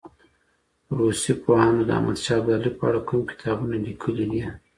[0.97, 4.43] روسي پوهانو د احمد شاه ابدالي په اړه کوم کتابونه لیکلي دي؟